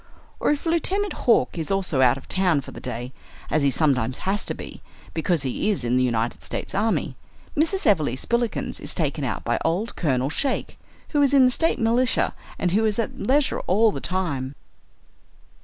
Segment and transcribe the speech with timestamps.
[0.39, 3.13] Or if Lieutenant Hawk is also out of town for the day,
[3.51, 4.81] as he sometimes has to be,
[5.13, 7.15] because he is in the United States army,
[7.55, 7.85] Mrs.
[7.85, 10.79] Everleigh Spillikins is taken out by old Colonel Shake,
[11.09, 14.55] who is in the State militia and who is at leisure all the time.